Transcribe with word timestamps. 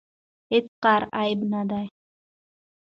هیڅ 0.51 0.65
کار 0.83 1.01
عیب 1.19 1.39
نه 1.53 1.61
دی. 1.69 1.85